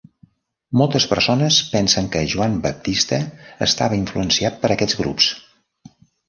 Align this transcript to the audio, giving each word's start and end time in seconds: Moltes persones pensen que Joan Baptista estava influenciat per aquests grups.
Moltes 0.79 1.03
persones 1.11 1.57
pensen 1.73 2.07
que 2.15 2.23
Joan 2.31 2.55
Baptista 2.63 3.19
estava 3.67 3.99
influenciat 4.01 4.59
per 4.65 4.73
aquests 4.79 4.99
grups. 5.05 5.29